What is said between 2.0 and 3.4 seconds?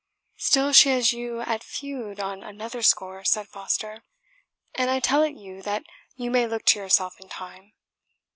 on another score,"